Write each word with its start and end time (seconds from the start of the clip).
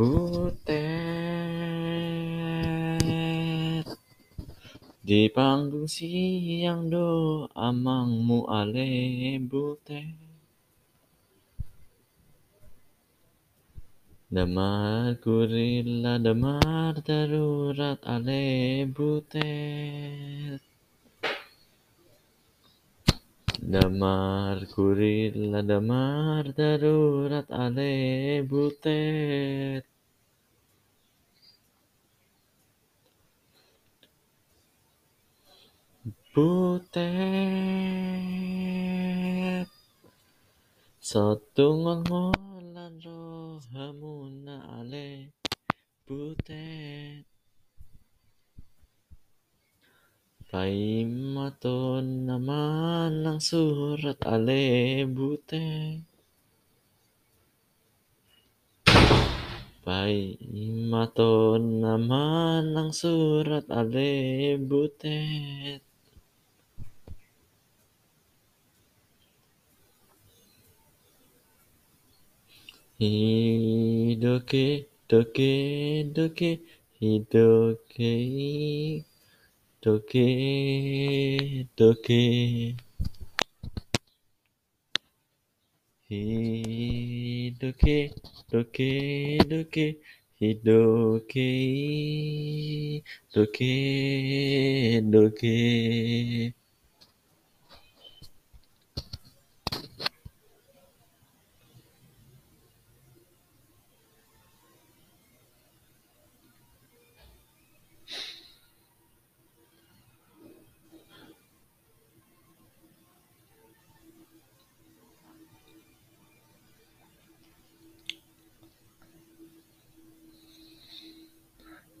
Butet. 0.00 0.64
Di 5.04 5.28
panggung 5.28 5.84
siang 5.84 6.88
do 6.88 7.44
amangmu 7.52 8.48
ale 8.48 9.36
butet. 9.44 10.16
Damar 14.32 15.20
kurila 15.20 16.16
damar 16.16 16.96
darurat 17.04 18.00
ale 18.00 18.88
butet 18.88 20.69
Damar 23.70 24.58
kurila 24.66 25.62
damar 25.62 26.44
darurat 26.58 27.46
ale 27.54 28.42
butet. 28.50 29.84
Butet. 36.34 36.90
Sotungon 40.98 42.02
ngolan 42.10 42.94
rohamuna 43.06 44.56
ale 44.82 45.30
butet. 46.06 47.22
Paimaton 50.50 52.26
naman 52.26 52.69
ng 53.26 53.40
surat 53.42 54.18
ale 54.22 54.62
butet 55.10 56.06
Paimaton 59.80 61.62
naman 61.82 62.70
ng 62.76 62.90
surat 62.94 63.66
ale 63.72 64.54
butet 64.60 65.82
Hidoke 73.00 74.66
doke 75.08 75.52
doke 76.12 76.50
hidoke 77.00 78.12
doke 79.80 80.28
doke 81.72 82.22
Hidoke 86.10 87.96
doke 88.50 88.90
doke 89.50 89.86
hidoke 90.40 91.48
doke 93.32 93.74
doke 95.12 95.54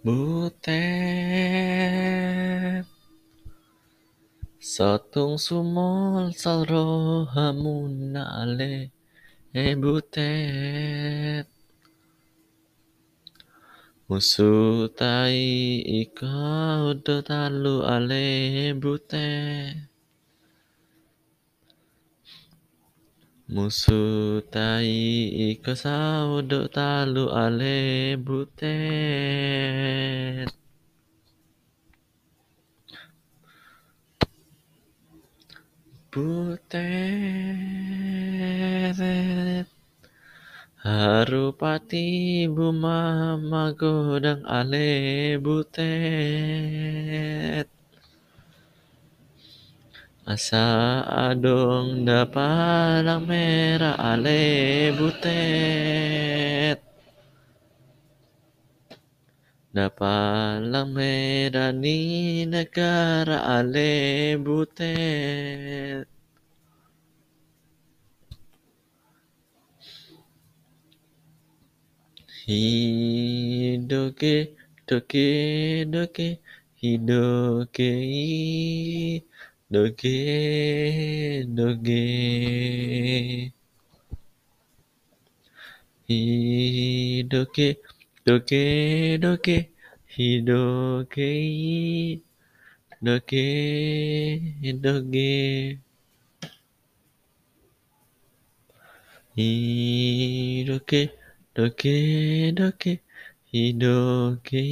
Butet 0.00 0.64
Sotung 4.56 5.36
sumol 5.36 6.32
sal 6.32 6.64
rohamuna 6.64 8.24
ale 8.40 8.88
butet 9.76 11.44
Musutai 14.08 15.84
ikaw 15.84 16.96
do 17.04 17.20
talu 17.20 17.84
ale 17.84 18.72
butet 18.80 19.89
Musutai 23.50 24.94
ikaw 25.50 25.74
sao 25.74 26.38
do 26.38 26.70
talu 26.70 27.26
ale 27.34 28.14
butet. 28.14 28.70
Butet. 36.14 37.26
Harupati 40.86 42.46
buma 42.46 43.34
magodang 43.34 44.46
ale 44.46 45.34
butet 45.42 46.60
Asa 50.30 51.02
adong 51.10 52.06
dapalang 52.06 53.26
merah 53.26 53.98
ale 53.98 54.94
butet. 54.94 56.78
Dapalang 59.74 60.94
merah 60.94 61.74
ni 61.74 62.46
negara 62.46 63.42
ale 63.42 64.38
butet. 64.38 66.06
Hidoke 72.46 74.34
doke 74.86 75.30
doke 75.90 76.38
hidoke 76.78 77.90
doke 79.72 80.16
doke 81.56 82.02
Hidoke 86.10 87.68
doke 88.26 88.62
doke 89.22 89.56
hidoke 90.14 91.30
doke 93.06 93.46
doke 94.82 95.28
Hidoke 99.36 101.00
doke 101.54 101.94
doke 102.56 102.92
hidoke 103.52 104.70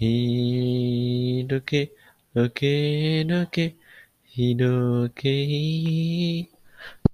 doke 0.00 0.02
doke 0.02 0.90
Hidoke 1.48 1.90
doke 2.34 2.72
doke 3.30 3.74
hidoke 4.34 5.36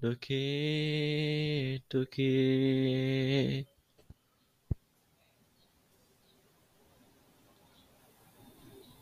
doke 0.01 0.41
doke 1.89 2.29